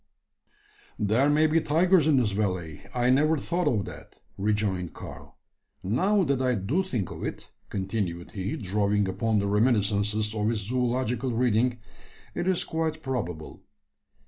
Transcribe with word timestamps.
"There 0.97 1.29
may 1.29 1.45
be 1.45 1.61
tigers 1.61 2.07
in 2.07 2.17
this 2.17 2.31
valley; 2.31 2.81
I 2.91 3.11
never 3.11 3.37
thought 3.37 3.67
of 3.67 3.85
that," 3.85 4.19
rejoined 4.35 4.93
Karl. 4.95 5.37
"Now 5.83 6.23
that 6.23 6.41
I 6.41 6.55
do 6.55 6.81
think 6.81 7.11
of 7.11 7.23
it," 7.23 7.51
continued 7.69 8.31
he, 8.31 8.55
drawing 8.57 9.07
upon 9.07 9.37
the 9.37 9.47
reminiscences 9.47 10.33
of 10.33 10.49
his 10.49 10.61
zoological 10.67 11.33
reading, 11.33 11.77
"it 12.33 12.47
is 12.47 12.63
quite 12.63 13.03
probable. 13.03 13.61